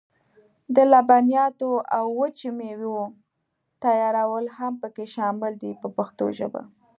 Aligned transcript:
د 0.75 0.77
لبنیاتو 0.93 1.71
او 1.97 2.05
وچې 2.19 2.49
مېوې 2.57 3.03
تیارول 3.83 4.45
هم 4.57 4.73
پکې 4.81 5.05
شامل 5.15 5.51
دي 5.61 5.71
په 5.81 5.87
پښتو 5.97 6.25
ژبه. 6.37 6.61